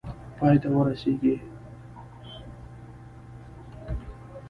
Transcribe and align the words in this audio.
پای 0.37 0.55
ته 0.61 0.67
ورسیږي. 0.75 1.35